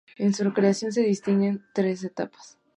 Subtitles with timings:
[0.17, 2.57] En su creación se distinguen tres etapas.